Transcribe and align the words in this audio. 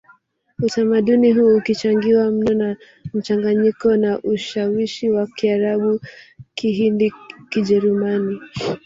Utamaduni 0.63 1.33
huu 1.33 1.57
ukichangiwa 1.57 2.31
mno 2.31 2.53
na 2.53 2.77
mchanganyiko 3.13 3.95
na 3.97 4.19
ushawishi 4.19 5.09
wa 5.09 5.27
Kiarabu 5.27 5.99
Kihindi 6.53 7.13
Kijerumani 7.49 8.41